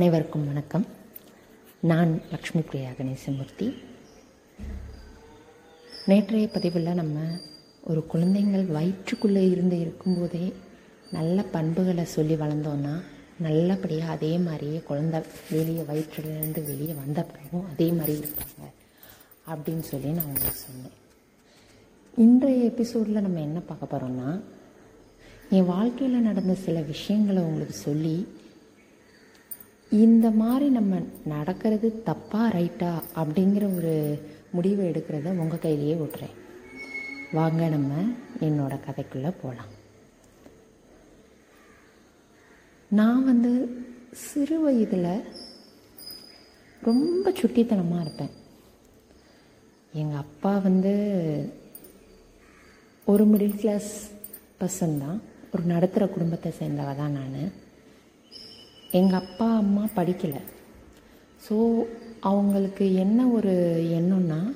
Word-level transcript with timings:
அனைவருக்கும் 0.00 0.46
வணக்கம். 0.46 0.86
நான் 1.80 2.20
லக்ஷ்மி 2.30 2.60
பிரியா 2.60 2.90
கணேசமூர்த்தி. 2.90 3.74
நேற்றைய 6.06 6.48
பதிவில் 6.54 6.98
நம்ம 7.00 7.24
ஒரு 7.84 8.06
குழந்தைங்கள் 8.12 8.64
வயிற்றுக்குள்ளே 8.66 9.50
இருந்து 9.50 9.80
இருக்கும்போதே 9.80 10.52
நல்ல 11.10 11.42
பண்புகளை 11.42 12.04
சொல்லி 12.04 12.34
வளர்ந்தோன்னா 12.34 12.94
நல்லபடியாக 13.38 14.12
அதே 14.12 14.38
மாதிரியே 14.38 14.78
குழந்தை 14.78 15.20
வெளியே 15.50 15.80
வயிற்றுலேருந்து 15.80 16.64
வெளியே 16.64 16.92
வந்த 16.92 17.22
பிறகும் 17.22 17.68
அதே 17.68 17.90
மாதிரி 17.90 18.18
இருப்பாங்க 18.18 18.72
அப்படின்னு 19.52 19.86
சொல்லி 19.92 20.10
நான் 20.10 20.24
உங்களுக்கு 20.24 20.66
சொன்னேன். 20.66 20.98
இன்றைய 22.16 22.64
எபிசோடில் 22.64 23.26
நம்ம 23.28 23.40
என்ன 23.40 23.60
பார்க்க 23.60 23.94
போகிறோம்னா 23.94 24.40
என் 25.50 25.70
வாழ்க்கையில் 25.76 26.28
நடந்த 26.30 26.54
சில 26.54 26.80
விஷயங்களை 26.80 27.42
உங்களுக்கு 27.42 27.78
சொல்லி 27.88 28.38
இந்த 29.90 30.30
மாதிரி 30.30 30.68
நம்ம 30.68 30.98
நடக்கிறது 31.24 32.02
தப்பா 32.02 32.48
ரைட்டா 32.48 32.90
அப்படிங்கிற 33.16 33.64
ஒரு 33.76 33.94
முடிவை 34.50 34.82
எடுக்கிறத 34.90 35.32
உங்கள் 35.42 35.58
கையிலேயே 35.58 35.94
விட்டுறேன். 35.94 36.36
வாங்க 37.32 37.68
நம்ம 37.68 38.02
என்னோட 38.40 38.74
கதைக்குள்ளே 38.86 39.32
போகலாம் 39.42 39.72
நான் 42.98 43.24
வந்து 43.24 43.50
சிறு 44.10 44.60
வயதில் 44.60 45.26
ரொம்ப 46.82 47.30
சுட்டித்தனமாக 47.30 48.04
இருப்பேன். 48.04 48.32
எங்கள் 49.92 50.22
அப்பா 50.24 50.58
வந்து 50.58 50.94
ஒரு 53.04 53.24
மிடில் 53.24 53.58
கிளாஸ் 53.60 53.92
பர்சன் 54.60 54.98
தான். 54.98 55.20
ஒரு 55.52 55.62
நடுத்தர 55.62 56.06
குடும்பத்தை 56.06 56.52
சேர்ந்தவ 56.58 56.96
தான் 56.96 57.18
நான். 57.18 57.52
எங்கள் 58.90 59.20
அப்பா 59.20 59.56
அம்மா 59.56 59.84
படிக்கலை. 59.96 60.40
ஸோ 61.48 61.56
அவங்களுக்கு 62.20 62.94
என்ன 62.94 63.26
ஒரு 63.26 63.52
எண்ணம்னா 63.98 64.54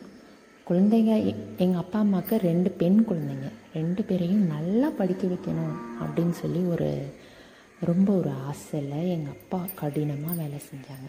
குழந்தைங்க 0.69 1.13
எங்கள் 1.57 1.81
அப்பா 1.81 1.99
அம்மாவுக்கு 1.99 2.37
ரெண்டு 2.39 2.71
பெண் 2.71 3.05
குழந்தைங்க. 3.09 3.49
ரெண்டு 3.75 4.03
பேரையும் 4.03 4.47
நல்லா 4.47 4.89
படிக்க 4.89 5.27
வைக்கணும் 5.27 5.77
அப்படின்னு 6.01 6.35
சொல்லி 6.43 6.61
ஒரு 6.75 6.89
ரொம்ப 7.81 8.13
ஒரு 8.13 8.31
ஆசையில் 8.49 9.11
எங்கள் 9.15 9.33
அப்பா 9.33 9.61
கடினமாக 9.75 10.35
வேலை 10.35 10.59
செஞ்சாங்க. 10.71 11.09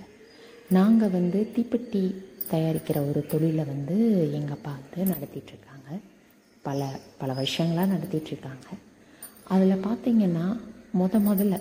நாங்கள் 0.69 1.09
வந்து 1.09 1.51
தீப்பெட்டி 1.55 2.03
தயாரிக்கிற 2.51 3.09
ஒரு 3.09 3.25
தொழிலை 3.31 3.65
வந்து 3.65 3.97
எங்கள் 4.31 4.55
அப்பா 4.57 4.71
வந்து 4.71 5.13
நடத்திட்டுருக்காங்க 5.13 5.99
பல 6.61 6.89
பல 7.17 7.33
வருஷங்களாக 7.33 7.93
நடத்திட்டுருக்காங்க 7.93 8.67
அதில் 9.43 9.83
பார்த்திங்கன்னா 9.87 10.45
முத 10.99 11.19
முதல்ல 11.29 11.59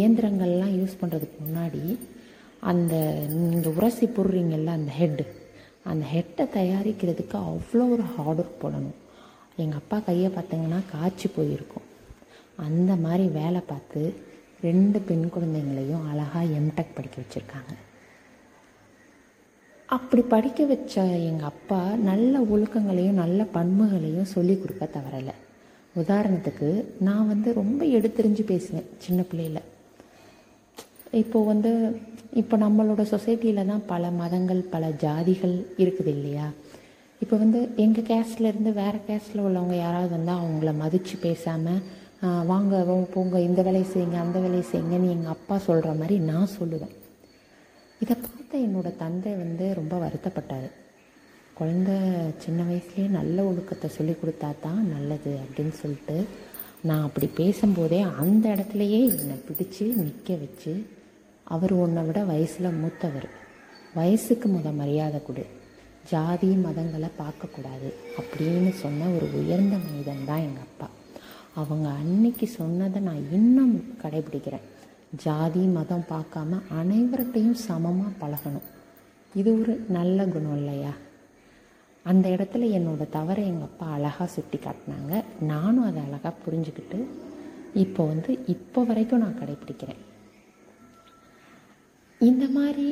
இயந்திரங்கள்லாம் 0.00 0.74
யூஸ் 0.80 1.00
பண்ணுறதுக்கு 1.00 1.38
முன்னாடி 1.46 1.82
அந்த 2.72 2.94
நீங்கள் 3.38 3.74
உரசி 3.78 4.06
போடுறீங்கல்ல 4.06 4.76
அந்த 4.78 4.92
ஹெட்டு 5.00 5.24
அந்த 5.90 6.04
ஹெட்டை 6.12 6.44
தயாரிக்கிறதுக்கு 6.58 7.36
அவ்வளோ 7.48 7.86
ஒரு 7.94 8.04
ஹார்ட் 8.12 8.40
ஒர்க் 8.42 8.62
போடணும். 8.62 8.98
எங்கள் 9.62 9.80
அப்பா 9.80 9.96
கையை 10.06 10.28
பார்த்தீங்கன்னா 10.36 10.78
காய்ச்சி 10.92 11.28
போயிருக்கும். 11.34 11.88
அந்த 12.66 12.92
மாதிரி 13.04 13.24
வேலை 13.40 13.60
பார்த்து 13.72 14.00
ரெண்டு 14.66 14.98
பெண் 15.08 15.26
குழந்தைங்களையும் 15.34 16.06
அழகாக 16.10 16.52
எம்டெக் 16.58 16.96
படிக்க 16.96 17.16
வச்சுருக்காங்க. 17.22 17.74
அப்படி 19.96 20.22
படிக்க 20.34 20.60
வச்ச 20.72 21.02
எங்கள் 21.28 21.50
அப்பா 21.52 21.80
நல்ல 22.10 22.40
ஒழுக்கங்களையும் 22.54 23.20
நல்ல 23.22 23.40
பண்புகளையும் 23.56 24.32
சொல்லி 24.34 24.56
கொடுக்க 24.56 24.84
தவறலை. 24.96 25.34
உதாரணத்துக்கு 26.02 26.68
நான் 27.08 27.30
வந்து 27.32 27.48
ரொம்ப 27.60 27.84
எடுத்தெறிஞ்சு 27.96 28.44
பேசுவேன் 28.52 28.90
சின்ன 29.06 29.22
பிள்ளையில். 29.30 29.62
இப்போது 31.22 31.48
வந்து 31.52 31.70
இப்போ 32.40 32.54
நம்மளோட 32.64 33.02
சொசைட்டியில் 33.12 33.68
தான் 33.70 33.84
பல 33.92 34.04
மதங்கள் 34.20 34.62
பல 34.74 34.84
ஜாதிகள் 35.02 35.54
இருக்குது 35.82 36.10
இல்லையா? 36.16 36.46
இப்போ 37.22 37.34
வந்து 37.42 37.60
எங்கள் 37.84 38.06
கேஸ்ட்லேருந்து 38.08 38.70
வேறு 38.80 38.98
கேஸ்டில் 39.08 39.44
உள்ளவங்க 39.46 39.76
யாராவது 39.76 40.10
வந்தால் 40.16 40.40
அவங்கள 40.42 40.72
மதித்து 40.82 41.16
பேசாமல் 41.26 41.82
வாங்க 42.50 42.74
போங்க 43.14 43.36
இந்த 43.48 43.60
வேலையை 43.66 43.86
செய்யுங்க 43.92 44.18
அந்த 44.24 44.38
வேலையை 44.44 44.64
செய்யுங்கன்னு 44.70 45.12
எங்கள் 45.16 45.34
அப்பா 45.36 45.56
சொல்கிற 45.66 45.92
மாதிரி 46.00 46.16
நான் 46.30 46.54
சொல்லுவேன். 46.58 46.94
இதை 48.00 48.14
பார்த்த 48.24 48.64
என்னோடய 48.66 49.00
தந்தை 49.02 49.32
வந்து 49.42 49.66
ரொம்ப 49.80 49.94
வருத்தப்பட்டார். 50.04 50.68
குழந்த 51.58 51.90
சின்ன 52.44 52.60
வயசுலேயே 52.68 53.06
நல்ல 53.18 53.36
ஒழுக்கத்தை 53.50 53.88
சொல்லி 53.96 54.14
கொடுத்தா 54.20 54.48
தான் 54.66 54.82
நல்லது 54.94 55.32
அப்படின்னு 55.44 55.74
சொல்லிட்டு 55.82 56.16
நான் 56.88 57.06
அப்படி 57.08 57.26
பேசும்போதே 57.40 58.00
அந்த 58.22 58.44
இடத்துலையே 58.54 59.00
என்னை 59.20 59.36
பிடிச்சி 59.48 59.84
நிற்க 60.00 60.36
வச்சு 60.42 60.72
அவர் 61.44 61.72
உன்னை 61.72 62.02
விட 62.02 62.24
வயசில் 62.24 62.78
மூத்தவர். 62.82 63.28
வயசுக்கு 63.94 64.48
முத 64.48 64.74
மரியாதை 64.74 65.22
கொடு. 65.22 65.46
ஜாதி 66.10 66.48
மதங்களை 66.48 67.08
பார்க்கக்கூடாது 67.18 67.94
அப்படின்னு 68.20 68.70
சொன்ன 68.70 69.08
ஒரு 69.08 69.32
உயர்ந்த 69.32 69.76
மனிதன் 69.76 70.24
தான் 70.26 70.38
எங்கள் 70.38 70.62
அப்பா. 70.62 70.88
அவங்க 71.54 71.88
அன்னைக்கு 71.88 72.46
சொன்னதை 72.46 73.02
நான் 73.02 73.30
இன்னும் 73.32 73.96
கடைபிடிக்கிறேன். 74.02 74.64
ஜாதி 75.16 75.60
மதம் 75.60 76.04
பார்க்காம 76.08 76.60
அனைவர்கிட்டையும் 76.80 77.60
சமமாக 77.68 78.26
பழகணும். 78.26 78.68
இது 79.34 79.60
ஒரு 79.60 79.84
நல்ல 79.88 80.24
குணம் 80.24 80.56
இல்லையா? 80.56 80.92
அந்த 82.02 82.28
இடத்துல 82.28 82.70
என்னோடய 82.78 83.08
தவறை 83.10 83.46
எங்கள் 83.46 83.62
அப்பா 83.62 83.86
அழகாக 83.86 84.32
சுட்டி 84.32 84.58
காட்டினாங்க. 84.58 85.24
நானும் 85.40 85.84
அதை 85.84 86.02
அழகாக 86.02 86.34
புரிஞ்சுக்கிட்டு 86.46 87.06
இப்போ 87.74 88.04
வந்து 88.04 88.38
இப்போ 88.46 88.82
வரைக்கும் 88.82 89.18
நான் 89.18 89.40
கடைப்பிடிக்கிறேன் 89.40 90.02
இந்த 92.28 92.44
மாதிரி 92.56 92.86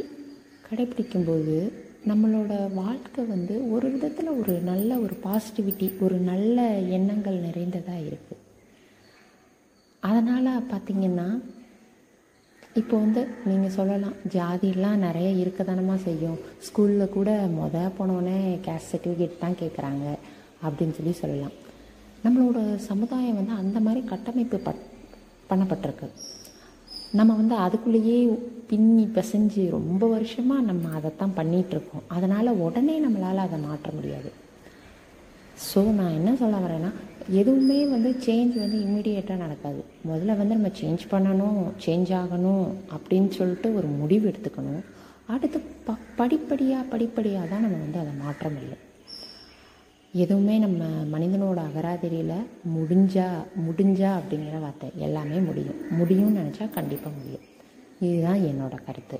கடைப்பிடிக்கும்போது 0.67 1.57
நம்மளோட 2.11 2.53
வாழ்க்கை 2.83 3.23
வந்து 3.33 3.55
ஒரு 3.75 3.87
விதத்தில் 3.95 4.31
ஒரு 4.41 4.55
நல்ல 4.71 4.91
ஒரு 5.05 5.15
பாசிட்டிவிட்டி 5.27 5.89
ஒரு 6.05 6.17
நல்ல 6.31 6.65
எண்ணங்கள் 6.97 7.45
நிறைந்ததாக 7.49 8.07
இருக்குது 8.09 8.41
அதனால் 10.03 10.67
பார்த்திங்கன்னா 10.73 11.29
இப்போ 12.81 12.95
வந்து 13.05 13.23
நீங்கள் 13.49 13.75
சொல்லலாம் 13.77 14.19
ஜாதிலாம் 14.35 15.03
நிறைய 15.07 15.31
இருக்கதானமாக 15.43 15.99
செய்யும். 16.07 16.39
ஸ்கூலில் 16.67 17.15
கூட 17.17 17.31
மொதல் 17.59 17.97
போனோடனே 17.99 18.37
கேஸ்ட் 18.67 18.93
சர்டிஃபிகேட் 18.93 19.43
தான் 19.43 19.59
கேட்குறாங்க 19.63 20.05
அப்படின்னு 20.67 20.97
சொல்லி 20.99 21.15
சொல்லலாம். 21.23 21.57
நம்மளோட 22.25 22.61
சமுதாயம் 22.91 23.39
வந்து 23.41 23.55
அந்த 23.63 23.79
மாதிரி 23.87 24.03
கட்டமைப்பு 24.13 24.61
பட் 24.69 24.83
பண்ணப்பட்டிருக்கு. 25.51 26.09
நம்ம 27.19 27.35
வந்து 27.35 27.55
அதுக்குள்ளேயே 27.65 28.19
பின்னி 28.71 29.05
பிசைஞ்சு 29.17 29.63
ரொம்ப 29.71 30.07
வருஷமாக 30.07 30.67
நம்ம 30.69 30.85
அதைத்தான் 30.99 31.35
பண்ணிகிட்ருக்கோம். 31.37 32.05
அதனால் 32.09 32.59
உடனே 32.67 32.95
நம்மளால் 33.05 33.45
அதை 33.47 33.59
மாற்ற 33.59 33.89
முடியாது. 33.97 34.31
ஸோ 35.67 35.81
நான் 35.99 36.17
என்ன 36.19 36.31
சொல்ல 36.35 36.57
வரேன்னா 36.57 36.91
எதுவுமே 37.41 37.79
வந்து 37.87 38.11
சேஞ்ச் 38.27 38.55
வந்து 38.63 38.79
இம்மிடியேட்டாக 38.87 39.43
நடக்காது. 39.45 39.83
முதல்ல 40.11 40.37
வந்து 40.41 40.57
நம்ம 40.57 40.71
சேஞ்ச் 40.81 41.05
பண்ணணும் 41.11 41.61
சேஞ்ச் 41.85 42.13
ஆகணும் 42.23 42.65
அப்படின்னு 42.95 43.31
சொல்லிட்டு 43.39 43.71
ஒரு 43.75 43.91
முடிவு 44.01 44.25
எடுத்துக்கணும். 44.31 44.83
அடுத்து 45.35 45.59
ப 45.87 45.99
படிப்படியாக 46.17 46.89
படிப்படியாக 46.95 47.47
தான் 47.47 47.65
நம்ம 47.67 47.83
வந்து 47.85 47.99
அதை 47.99 48.15
மாற்ற 48.25 48.49
முடியும். 48.49 48.83
எதுவுமே 50.13 50.59
நம்ம 50.59 50.85
மனிதனோட 51.13 51.59
அகராதிரியில் 51.69 52.39
முடிஞ்சா 52.75 53.29
முடிஞ்சா 53.67 54.11
அப்படிங்கிற 54.19 54.61
வார்த்தை 54.61 54.89
எல்லாமே 54.97 55.37
முடியும். 55.37 55.79
முடியும்னு 55.99 56.41
நினச்சா 56.41 56.71
கண்டிப்பாக 56.71 57.17
முடியும். 57.17 57.47
இதுதான் 58.01 58.41
என்னோட 58.41 58.75
கருத்து. 58.85 59.19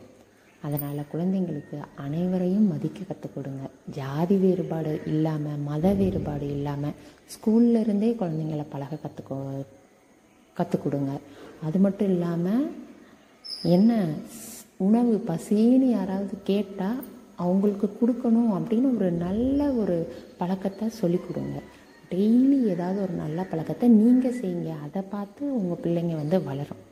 அதனால் 0.63 1.09
குழந்தைங்களுக்கு 1.13 1.79
அனைவரையும் 1.97 2.67
மதிக்க 2.67 3.01
கற்றுக் 3.09 3.35
கொடுங்க. 3.35 3.63
ஜாதி 3.91 4.37
வேறுபாடு 4.37 5.01
இல்லாமல் 5.07 5.59
மத 5.59 5.93
வேறுபாடு 5.93 6.47
இல்லாமல் 6.47 6.99
ஸ்கூல்லேருந்தே 7.35 8.11
குழந்தைங்கள 8.21 8.65
பழக 8.69 8.99
கற்றுக்கோ 9.05 9.39
கற்றுக் 10.55 10.83
கொடுங்க. 10.83 11.13
அது 11.63 11.79
மட்டும் 11.79 12.09
இல்லாமல் 12.09 12.71
என்ன 13.63 14.05
உணவு 14.77 15.25
பசின்னு 15.27 15.89
யாராவது 15.91 16.35
கேட்டால் 16.45 17.03
அவங்களுக்கு 17.45 17.87
கொடுக்கணும் 18.01 18.53
அப்படின்னு 18.59 18.89
ஒரு 18.99 19.11
நல்ல 19.27 19.69
ஒரு 19.83 19.97
பழக்கத்தை 20.41 20.87
சொல்லி 21.01 21.21
கொடுங்க. 21.27 21.59
டெய்லி 22.13 22.59
ஏதாவது 22.73 22.99
ஒரு 23.07 23.15
நல்ல 23.23 23.45
பழக்கத்தை 23.51 23.89
நீங்கள் 24.01 24.39
செய்யுங்க. 24.41 24.73
அதை 24.87 25.03
பார்த்து 25.15 25.43
உங்கள் 25.59 25.83
பிள்ளைங்க 25.85 26.15
வந்து 26.23 26.39
வளரும். 26.49 26.83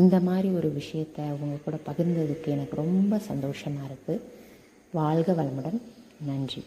இந்த 0.00 0.16
மாதிரி 0.28 0.48
ஒரு 0.60 0.68
விஷயத்தை 0.80 1.24
உங்கள் 1.42 1.64
கூட 1.66 1.76
பகிர்ந்ததுக்கு 1.88 2.48
எனக்கு 2.56 2.76
ரொம்ப 2.84 3.18
சந்தோஷமாக 3.30 3.88
இருக்குது 3.90 4.24
வாழ்க 4.98 5.32
வளமுடன். 5.38 5.80
நன்றி. 6.28 6.62